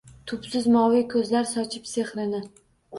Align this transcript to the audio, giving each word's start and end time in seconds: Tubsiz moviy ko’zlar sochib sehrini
Tubsiz 0.31 0.65
moviy 0.77 1.05
ko’zlar 1.13 1.47
sochib 1.53 1.89
sehrini 1.95 2.45